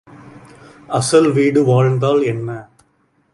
அசல் 0.89 1.29
வீடு 1.31 1.63
வாழ்ந்தால் 1.63 2.21
என்ன? 2.23 2.49